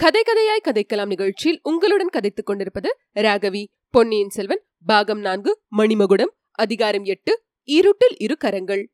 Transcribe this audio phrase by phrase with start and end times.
[0.00, 3.66] கதை கதையாய் கதைக்கலாம் நிகழ்ச்சியில் உங்களுடன் கதைத்துக் கொண்டிருப்பது ராகவி.
[3.90, 8.92] பொன்னியின் செல்வன் பாகம் நான்கு மணிமகுடம் அதிகாரம் எட்டு இருட்டில் இரு கரங்கள்.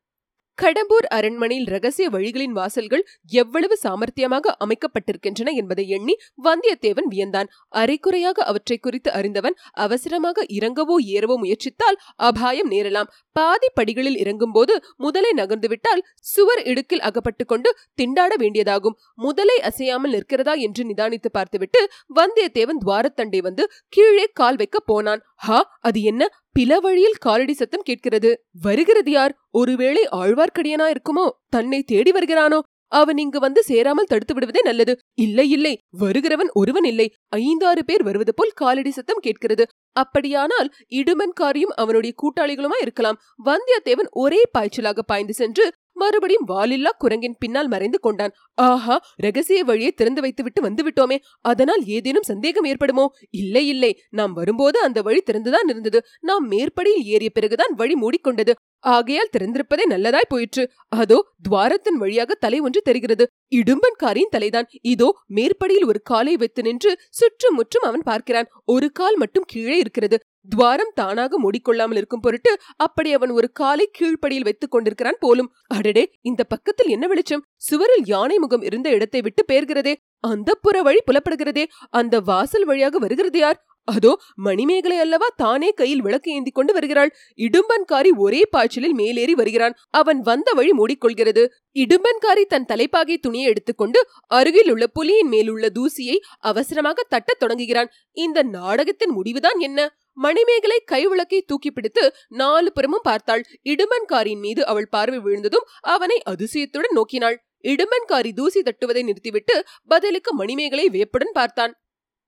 [0.59, 6.15] கடம்பூர் அரண்மனையில் ரகசிய வழிகளின் வாசல்கள் எவ்வளவு சாமர்த்தியமாக அமைக்கப்பட்டிருக்கின்றன என்பதை எண்ணி
[6.45, 7.49] வந்தியத்தேவன் வியந்தான்.
[7.73, 11.99] அரைக்குறையாக அவற்றை குறித்து அறிந்தவன் அவசரமாக இறங்கவோ ஏறவோ முயற்சித்தால்
[12.29, 13.11] அபாயம் நேரலாம்.
[13.33, 16.05] பாதி படிகளில் இறங்கும்போது முதலை நகர்ந்துவிட்டால்
[16.35, 18.97] சுவர் இடுக்கில் அகப்பட்டு கொண்டு திண்டாட வேண்டியதாகும்.
[19.15, 21.83] முதலை அசையாமல் நிற்கிறதா என்று நிதானித்து பார்த்துவிட்டு
[22.21, 25.23] வந்தியத்தேவன் துவாரத்தண்டை வந்து கீழே கால் வைக்க போனான்.
[25.47, 26.23] ஹா அது என்ன?
[26.59, 28.45] பில வழியில் காலடி சத்தம் கேட்கிறது.
[28.61, 29.37] வருகிறது யார்?
[29.51, 31.31] ஒருவேளை ஆழ்வார்க்கடியனா இருக்குமோ?
[31.49, 32.59] தன்னை தேடி வருகிறானோ?
[32.89, 34.99] அவன் இங்கு வந்து சேராமல் தடுத்து விடுவதே நல்லது.
[35.15, 35.79] இல்லை இல்லை.
[36.01, 37.13] வருகிறவன் ஒருவன் இல்லை.
[37.29, 39.67] ஐந்தாறு பேர் வருவது போல் காலடி சத்தம் கேட்கிறது.
[39.93, 43.19] அப்படியானால் இடுமன்காரியும் அவனுடைய கூட்டாளிகளுமா இருக்கலாம்.
[43.45, 45.73] வந்தியத்தேவன் ஒரே பாய்ச்சலாக பாய்ந்து சென்று
[46.05, 48.35] மறுபடியும் வாலில்லா குரங்கின் பின்னால் மறைந்து கொண்டான்.
[48.61, 51.19] ஆஹா ரகசிய வழியை திறந்து வைத்துவிட்டு வந்துவிட்டோமே.
[51.45, 53.07] அதனால் ஏதேனும் சந்தேகம் ஏற்படுமோ?
[53.43, 53.93] இல்லை இல்லை.
[54.11, 56.01] நாம் வரும்போது அந்த வழி திறந்துதான் இருந்தது.
[56.21, 58.55] நாம் மேற்படியில் ஏறிய பிறகுதான் வழி மூடிக்கொண்டது.
[58.85, 60.63] ஆகையால் திறந்திருப்பதே நல்லதாய் போயிற்று.
[60.95, 63.25] அதோ துவாரத்தின் வழியாக தலை ஒன்று தெரிகிறது.
[63.55, 64.69] இடும்பன்காரின் தலைதான்.
[64.93, 68.51] இதோ மேற்படியில் ஒரு காலை வைத்து நின்று சுற்றும் முற்றும் அவன் பார்க்கிறான்.
[68.65, 70.19] ஒரு கால் மட்டும் கீழே இருக்கிறது.
[70.51, 75.53] துவாரம் தானாக மூடிக்கொள்ளாமல் இருக்கும் பொருட்டு அப்படி அவன் ஒரு காலை கீழ்ப்படியில் வைத்துக் கொண்டிருக்கிறான் போலும்.
[75.67, 77.45] அடடே இந்த பக்கத்தில் என்ன வெளிச்சம்?
[77.57, 79.95] சுவரில் யானை முகம் இருந்த இடத்தை விட்டு பேர்கிறதே.
[80.21, 81.65] அந்த புற வழி புலப்படுகிறதே.
[81.91, 83.65] அந்த வாசல் வழியாக வருகிறது யார்?
[83.89, 87.15] அதோ மணிமேகலை அல்லவா தானே கையில் விளக்கு ஏந்தி கொண்டு வருகிறாள்.
[87.37, 89.75] இடும்பன்காரி ஒரே பாய்ச்சலில் மேலேறி வருகிறான்.
[89.91, 91.47] அவன் வந்த வழி மூடிக்கொள்கிறது.
[91.75, 97.91] இடும்பன்காரி தன் தலைப்பாகை துணியை எடுத்துக்கொண்டு அருகில் உள்ள புலியின் மேலுள்ள தூசியை அவசரமாக தட்டத் தொடங்குகிறான்.
[98.13, 99.97] இந்த நாடகத்தின் முடிவுதான் என்ன?
[100.15, 103.45] மணிமேகலை கைவிளக்கை தூக்கி பிடித்து நாலு புறமும் பார்த்தாள்.
[103.65, 107.37] இடுமன்காரின் மீது அவள் பார்வை விழுந்ததும் அவனை அதிசயத்துடன் நோக்கினாள்.
[107.63, 111.75] இடுமன்காரி தூசி தட்டுவதை நிறுத்திவிட்டு பதிலுக்கு மணிமேகலை வியப்புடன் பார்த்தான்.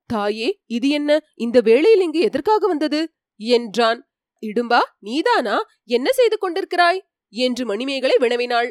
[0.06, 1.20] தாயே இது என்ன?
[1.34, 3.00] இந்த வேளையில் இங்கு எதற்காக வந்தது?
[3.36, 4.00] என்றான்.
[4.42, 5.56] இடும்பா நீதானா?
[5.84, 7.00] என்ன செய்து கொண்டிருக்கிறாய்?
[7.28, 8.70] என்று மணிமேகலை வினவினாள்.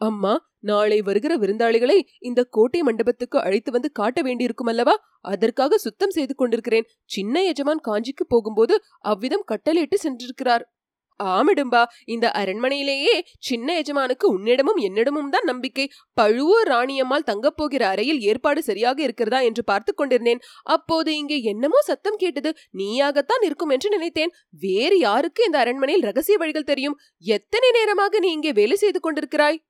[0.00, 4.94] அம்மா நாளை வருகிற விருந்தாளிகளை இந்த கோட்டை மண்டபத்துக்கு அழைத்து வந்து காட்ட வேண்டியிருக்கும் அல்லவா?
[5.20, 6.88] அதற்காக சுத்தம் செய்து கொண்டிருக்கிறேன்.
[7.04, 10.64] சின்ன எஜமான் காஞ்சிக்கு போகும்போது அவ்விதம் கட்டளையிட்டு சென்றிருக்கிறார்.
[11.20, 15.84] ஆமிடும்பா இந்த அரண்மனையிலேயே சின்ன எஜமானுக்கு உன்னிடமும் என்னிடமும் தான் நம்பிக்கை.
[16.14, 20.42] பழுவூர் ராணியம்மாள் தங்கப் போகிற அறையில் ஏற்பாடு சரியாக இருக்கிறதா என்று பார்த்து கொண்டிருந்தேன்.
[20.62, 22.52] அப்போது இங்கே என்னமோ சத்தம் கேட்டது.
[22.72, 24.34] நீயாகத்தான் இருக்கும் என்று நினைத்தேன்.
[24.58, 26.98] வேறு யாருக்கு இந்த அரண்மனையில் ரகசிய வழிகள் தெரியும்?
[27.24, 29.60] எத்தனை நேரமாக நீ இங்கே வேலை செய்து கொண்டிருக்கிறாய்?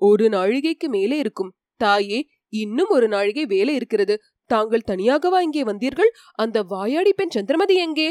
[0.00, 1.52] ஒரு நாழிகைக்கு மேலே இருக்கும்.
[1.80, 2.18] தாயே
[2.52, 4.14] இன்னும் ஒரு நாழிகை வேலை இருக்கிறது.
[4.50, 6.10] தாங்கள் தனியாகவா இங்கே வந்தீர்கள்?
[6.34, 8.08] அந்த வாயாடி பெண் சந்திரமதி எங்கே?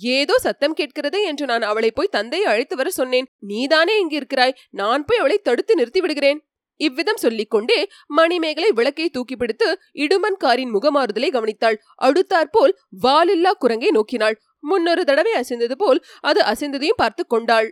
[0.00, 3.28] ஏதோ சத்தம் கேட்கிறதே என்று நான் அவளை போய் தந்தையை அழைத்து வர சொன்னேன்.
[3.46, 4.56] நீதானே இங்கே இருக்கிறாய்?
[4.70, 6.40] நான் போய் அவளை தடுத்து நிறுத்தி விடுகிறேன்.
[6.80, 11.78] இவ்விதம் சொல்லிக்கொண்டே மணிமேகலை விளக்கை தூக்கி பிடித்து இடுமன்காரின் முகமாறுதலை கவனித்தாள்.
[12.02, 14.36] அடுத்தாற்போல் வாலில்லா குரங்கை நோக்கினாள்.
[14.60, 17.68] முன்னொரு தடவை அசைந்தது போல் அது அசைந்ததையும் பார்த்து கொண்டாள்.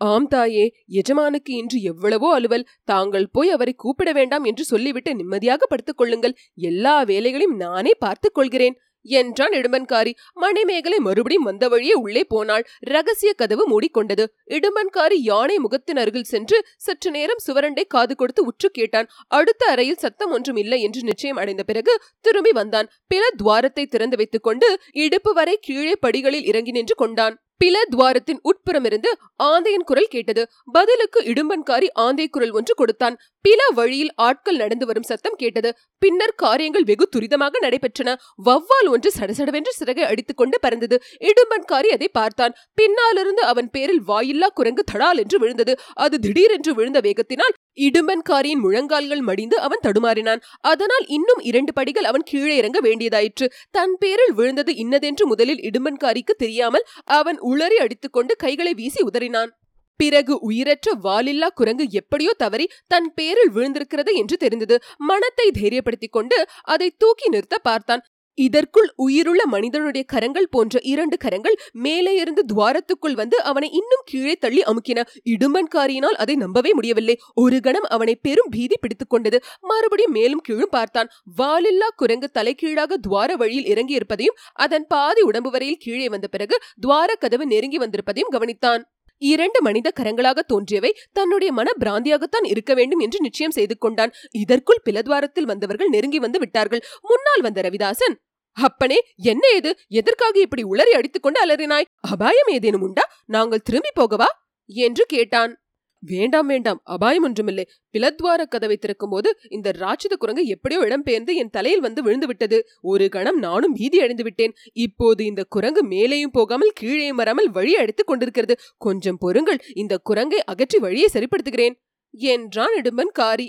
[0.00, 5.96] ஆம் தாயே எஜமானுக்கு இன்று எவ்வளவோ அலுவல் தாங்கள் போய் அவரை கூப்பிட வேண்டாம் என்று சொல்லிவிட்டு நிம்மதியாக படுத்துக்
[5.96, 6.34] கொள்ளுங்கள்.
[6.54, 8.76] எல்லா வேலைகளையும் நானே பார்த்துக் கொள்கிறேன்.
[9.06, 12.66] என்றான் இடுமன்காரி மணிமேகலை மறுபடியும் வந்த வழியே உள்ளே போனாள்.
[12.80, 14.24] ரகசிய கதவு மூடிக்கொண்டது.
[14.50, 19.08] இடுமன்காரி யானை முகத்தின் அருகில் சென்று சற்று நேரம் சுவரண்டை காது கொடுத்து உற்று கேட்டான்.
[19.28, 22.90] அடுத்த அறையில் சத்தம் ஒன்றும் இல்லை என்று நிச்சயம் அடைந்த பிறகு திரும்பி வந்தான்.
[23.06, 27.36] பிற துவாரத்தை திறந்து வைத்துக் கொண்டு இடுப்பு வரை கீழே படிகளில் இறங்கி நின்று கொண்டான்.
[27.64, 29.10] பில துவாரத்தின் உட்புறமிருந்து
[29.42, 30.48] ஆந்தையின் குரல் கேட்டது.
[30.72, 33.18] பதிலுக்கு இடும்பன்காரி ஆந்தை குரல் ஒன்று கொடுத்தான்.
[33.46, 35.70] பில வழியில் ஆட்கள் நடந்து வரும் சத்தம் கேட்டது.
[36.02, 38.14] பின்னர் காரியங்கள் வெகு துரிதமாக நடைபெற்றன.
[38.46, 40.96] வவ்வால் ஒன்று சடசடவென்று சிறகை அடித்துக்கொண்டு பறந்தது.
[41.20, 42.54] இடும்பன்காரி அதை பார்த்தான்.
[42.74, 45.78] பின்னாலிருந்து அவன் பேரில் வாயில்லா குரங்கு தடால் என்று விழுந்தது.
[45.96, 50.42] அது திடீரென்று விழுந்த வேகத்தினால் இடும்பன்காரியின் முழங்கால்கள் மடிந்து அவன் தடுமாறினான்.
[50.60, 53.48] அதனால் இன்னும் இரண்டு படிகள் அவன் கீழே இறங்க வேண்டியதாயிற்று.
[53.70, 59.52] தன் பேரில் விழுந்தது இன்னதென்று முதலில் இடும்பன்காரிக்கு தெரியாமல் அவன் உளறி அடித்துக்கொண்டு கைகளை வீசி உதறினான்.
[59.96, 64.78] பிறகு உயிரற்ற வாலில்லா குரங்கு எப்படியோ தவறி தன் பேரில் விழுந்திருக்கிறது என்று தெரிந்தது.
[64.96, 68.04] மனத்தை தைரியப்படுத்திக் கொண்டு அதை தூக்கி நிறுத்த பார்த்தான்.
[68.38, 74.62] இதற்குள் உயிருள்ள மனிதனுடைய கரங்கள் போன்ற இரண்டு கரங்கள் மேலே இருந்து துவாரத்துக்குள் வந்து அவனை இன்னும் கீழே தள்ளி
[74.62, 75.04] அமுக்கின.
[75.24, 77.16] இடும்பன்காரியினால் அதை நம்பவே முடியவில்லை.
[77.34, 79.40] ஒரு கணம் அவனை பெரும் பீதி பிடித்துக் கொண்டது.
[79.60, 81.10] மறுபடியும் மேலும் கீழும் பார்த்தான்.
[81.36, 87.14] வாலில்லா குரங்கு தலைகீழாக துவார வழியில் இறங்கி இருப்பதையும் அதன் பாதி உடம்பு வரையில் கீழே வந்த பிறகு துவார
[87.14, 88.84] கதவு நெருங்கி வந்திருப்பதையும் கவனித்தான்.
[89.18, 94.12] இரண்டு மனித கரங்களாக தோன்றியவை தன்னுடைய மன பிராந்தியாகத்தான் இருக்க வேண்டும் என்று நிச்சயம் செய்து கொண்டான்.
[94.30, 96.82] இதற்குள் பிலத்வாரத்தில் வந்தவர்கள் நெருங்கி வந்து விட்டார்கள்.
[97.00, 101.84] முன்னால் வந்த ரவிதாசன் அப்பனே என்ன ஏது எதற்காக இப்படி உளறி அடித்துக் கொண்டு அலறினாய்?
[102.00, 103.02] அபாயம் ஏதேனும் உண்டா?
[103.26, 104.24] நாங்கள் திரும்பி போகவா?
[104.64, 105.65] என்று கேட்டான்.
[106.02, 106.80] வேண்டாம் வேண்டாம்.
[106.84, 107.64] அபாயம் ஒன்றுமில்லை.
[107.94, 113.08] பிளத்வார கதவை திறக்கும் போது இந்த ராட்சத குரங்கு எப்படியோ இடம்பெயர்ந்து என் தலையில் வந்து விழுந்து விட்டது ஒரு
[113.08, 114.54] கணம் நானும் பீதி அடைந்து விட்டேன்.
[114.72, 118.56] இப்போது இந்த குரங்கு மேலேயும் போகாமல் கீழேயும் வராமல் வழி அடித்து கொண்டிருக்கிறது.
[118.78, 121.76] கொஞ்சம் பொறுங்கள் இந்த குரங்கை அகற்றி வழியை சரிப்படுத்துகிறேன்.
[122.14, 123.48] என்றான் இடும்பன் காரி.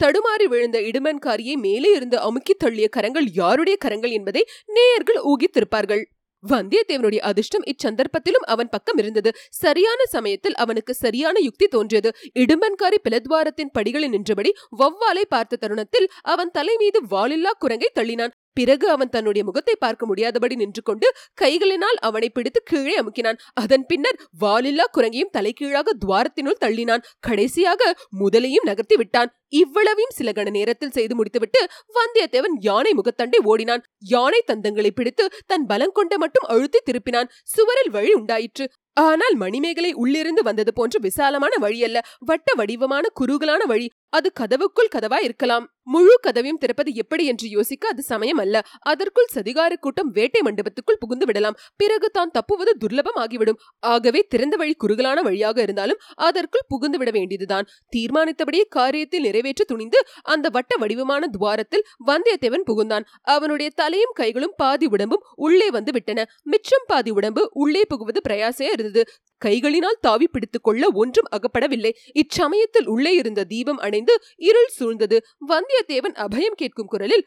[0.00, 6.02] தடுமாறி விழுந்த இடுமன்காரியை மேலே இருந்து அமுக்கி தள்ளிய கரங்கள் யாருடைய கரங்கள் என்பதை நேயர்கள் ஊகித்திருப்பார்கள்.
[6.46, 9.32] வந்தியத்தேவனுடைய அதிர்ஷ்டம் இச்சந்தர்ப்பத்திலும் அவன் பக்கம் இருந்தது.
[9.50, 12.12] சரியான சமயத்தில் அவனுக்கு சரியான யுக்தி தோன்றியது.
[12.34, 18.34] இடும்பன்காரி பிளத்வாரத்தின் படிகளில் நின்றபடி வௌவாலை பார்த்த தருணத்தில் அவன் தலை மீது வாலில்லா குரங்கை தள்ளினான்.
[18.52, 23.38] பிறகு அவன் தன்னுடைய முகத்தை பார்க்க முடியாதபடி நின்று கொண்டு கைகளினால் அவனை பிடித்து கீழே அமுக்கினான்.
[23.54, 27.04] அதன் பின்னர் வாலில்லா குரங்கையும் தலைகீழாக துவாரத்தினுள் தள்ளினான்.
[27.20, 29.32] கடைசியாக முதலையும் நகர்த்தி விட்டான்.
[29.52, 31.60] இவ்வளவையும் சில கண நேரத்தில் செய்து முடித்துவிட்டு
[31.98, 33.84] வந்தியத்தேவன் யானை முகத்தண்டை ஓடினான்.
[33.98, 37.30] யானை தந்தங்களை பிடித்து தன் பலம் கொண்ட மட்டும் அழுத்தி திருப்பினான்.
[37.44, 38.66] சுவரில் வழி உண்டாயிற்று.
[38.96, 43.86] ஆனால் மணிமேகலை உள்ளிருந்து வந்தது போன்ற விசாலமான வழி அல்ல வட்ட வடிவமான குறுகலான வழி.
[44.10, 45.64] அது கதவுக்குள் கதவா இருக்கலாம்.
[45.82, 48.62] முழு கதவையும் திறப்பது எப்படி என்று யோசிக்க அது சமயம் அல்ல.
[48.80, 51.58] அதற்குள் சதிகார கூட்டம் வேட்டை மண்டபத்துக்குள் புகுந்து விடலாம்.
[51.76, 53.60] பிறகு தான் தப்புவது துர்லபம் ஆகிவிடும்.
[53.92, 57.68] ஆகவே திறந்த வழி குறுகலான வழியாக இருந்தாலும் அதற்குள் புகுந்து விட வேண்டியதுதான்.
[57.96, 63.04] தீர்மானித்தபடியே காரியத்தில் நிறைவேற்ற துணிந்து அந்த வட்ட வடிவமான துவாரத்தில் வந்தியத்தேவன் புகுந்தான்.
[63.34, 66.18] அவனுடைய தலையும் கைகளும் பாதி உடம்பும் உள்ளே வந்து விட்டன.
[66.46, 69.02] மிச்சம் பாதி உடம்பு உள்ளே புகுவது பிரயாசையா இருந்தது
[69.42, 71.92] கைகளினால் தாவி பிடித்துக் கொள்ள ஒன்றும் அகப்படவில்லை.
[72.14, 75.18] இச்சமயத்தில் உள்ளே இருந்த தீபம் அணைந்து இருள் சூழ்ந்தது.
[75.48, 77.26] வந்தியத்தேவன் அபயம் கேட்கும் குரலில்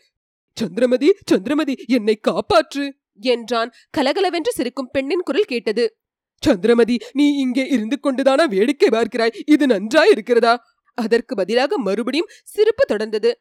[0.57, 2.85] சந்திரமதி சந்திரமதி என்னை காப்பாற்று!
[3.29, 3.69] என்றான்.
[3.97, 5.83] கலகலவென்று சிரிக்கும் பெண்ணின் குரல் கேட்டது
[6.43, 9.33] சந்திரமதி நீ இங்கே இருந்து கொண்டுதானா வேடிக்கை பார்க்கிறாய்?
[9.47, 10.53] இது நன்றாய் இருக்கிறதா
[10.93, 13.33] அதற்கு பதிலாக மறுபடியும் சிரிப்பு தொடர்ந்தது.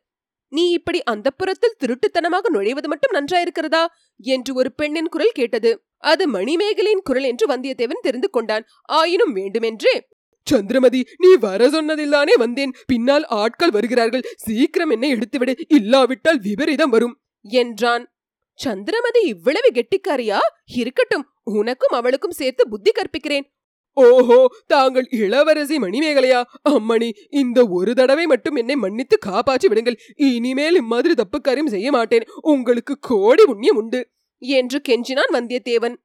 [0.48, 3.86] நீ இப்படி அந்த புறத்தில் திருட்டுத்தனமாக நுழைவது மட்டும் நன்றாயிருக்கிறதா?
[4.18, 5.84] என்று ஒரு பெண்ணின் குரல் கேட்டது.
[5.98, 8.66] அது மணிமேகலையின் குரல் என்று வந்தியத்தேவன் தெரிந்து கொண்டான்.
[8.82, 10.08] ஆயினும் வேண்டுமென்றே.
[10.44, 12.72] சந்திரமதி நீ வர சொன்னதில்லானே வந்தேன்.
[12.86, 14.22] பின்னால் ஆட்கள் வருகிறார்கள்.
[14.36, 15.60] சீக்கிரம் என்னை எடுத்துவிடு.
[15.68, 17.20] இல்லாவிட்டால் விபரீதம் வரும்.
[17.42, 18.14] என்றான்.
[18.54, 20.38] சந்திரமதி இவ்வளவு கெட்டிக்காரியா?
[20.64, 21.28] இருக்கட்டும்.
[21.42, 23.52] உனக்கும் அவளுக்கும் சேர்த்து புத்தி கற்பிக்கிறேன்.
[24.00, 26.40] ஓஹோ தாங்கள் இளவரசி மணிமேகலையா?
[26.68, 29.98] அம்மணி இந்த ஒரு தடவை மட்டும் என்னை மன்னித்து காப்பாற்றி விடுங்கள்.
[30.28, 32.26] இனிமேல் இம்மாதிரி தப்பு காரியம் செய்ய மாட்டேன்.
[32.52, 34.00] உங்களுக்கு கோடி புண்ணியம் உண்டு.
[34.42, 35.96] என்று கெஞ்சினான் வந்தியத்தேவன்.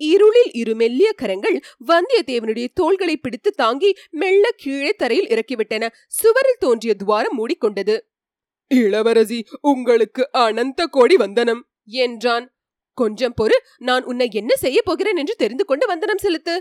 [0.00, 1.56] இருளில் இரு மெல்லிய கரங்கள்
[1.88, 5.84] வந்தியத்தேவனுடைய தோள்களை பிடித்து தாங்கி மெல்ல கீழே தரையில் இறக்கிவிட்டன.
[6.20, 7.96] சுவரில் தோன்றிய துவாரம் மூடிக்கொண்டது.
[8.70, 11.62] இளவரசி உங்களுக்கு அனந்த கோடி வந்தனம்
[12.02, 12.46] என்றான்.
[12.98, 16.54] கொஞ்சம் பொறு நான் உன்னை என்ன செய்ய போகிறேன் என்று தெரிந்து கொண்டு வந்தனம் செலுத்து.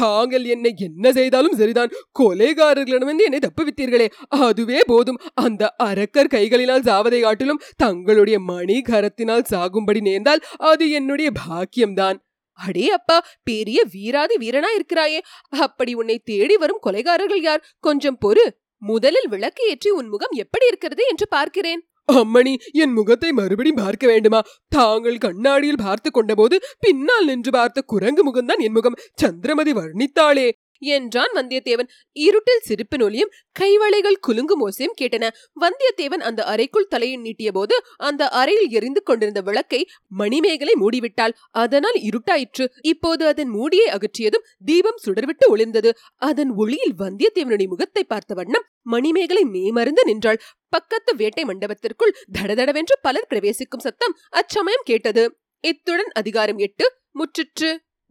[0.00, 1.90] தாங்கள் என்னை என்ன செய்தாலும் சரிதான்.
[2.18, 4.08] கொலைகாரர்களிடமிருந்து என்னை தப்புவித்தீர்களே.
[4.28, 5.18] அதுவே போதும்.
[5.34, 12.18] அந்த அரக்கர் கைகளினால் சாவதை காட்டிலும் தங்களுடைய மணிகரத்தினால் சாகும்படி நேர்ந்தால் அது என்னுடைய பாக்கியம்தான்.
[12.52, 15.20] அடே அப்பா பெரிய வீராதி வீரனா இருக்கிறாயே.
[15.48, 17.64] அப்படி உன்னை தேடி வரும் கொலைகாரர்கள் யார்?
[17.80, 18.44] கொஞ்சம் பொறு.
[18.78, 21.82] முதலில் விளக்கு ஏற்றி உன் முகம் எப்படி இருக்கிறது என்று பார்க்கிறேன்.
[22.12, 24.42] அம்மணி என் முகத்தை மறுபடியும் பார்க்க வேண்டுமா?
[24.68, 28.98] தாங்கள் கண்ணாடியில் பார்த்து கொண்டபோது பின்னால் நின்று பார்த்த குரங்கு முகம்தான் என் முகம்.
[29.14, 30.50] சந்திரமதி வர்ணித்தாளே.
[30.84, 31.88] என்றான் வந்தியத்தேவன்.
[32.12, 35.28] இருட்டில் சிரிப்பின் ஒலியும் கைவளைகள் குலுங்கும் ஓசையும் கேட்டன.
[35.60, 41.34] வந்தியத்தேவன் அந்த அறைக்குள் தலையை நீட்டிய போது அந்த அறையில் எரிந்து கொண்டிருந்த விளக்கை மணிமேகலை மூடிவிட்டாள்.
[41.50, 42.66] அதனால் இருட்டாயிற்று.
[42.82, 45.90] இப்போது அதன் மூடியை அகற்றியதும் தீபம் சுடர்விட்டு ஒளிர்ந்தது.
[46.16, 50.40] அதன் ஒளியில் வந்தியத்தேவனுடைய முகத்தை பார்த்த வண்ணம் மணிமேகலை மேமருந்து நின்றாள்.
[50.68, 55.36] பக்கத்து வேட்டை மண்டபத்திற்குள் தடதடவென்று பலர் பிரவேசிக்கும் சத்தம் அச்சமயம் கேட்டது.
[55.60, 56.92] இத்துடன் அதிகாரம் எட்டு.
[57.14, 57.76] முற்றிற்று.